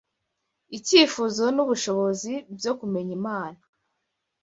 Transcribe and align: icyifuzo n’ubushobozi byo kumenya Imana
icyifuzo 0.77 1.43
n’ubushobozi 1.55 2.33
byo 2.57 2.71
kumenya 2.79 3.11
Imana 3.19 3.59